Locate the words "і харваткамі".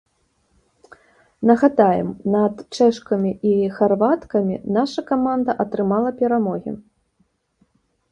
3.49-4.55